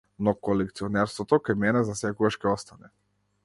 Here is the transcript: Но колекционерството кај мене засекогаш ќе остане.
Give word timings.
Но 0.27 0.31
колекционерството 0.47 1.39
кај 1.49 1.59
мене 1.67 1.85
засекогаш 1.91 2.39
ќе 2.47 2.53
остане. 2.57 2.95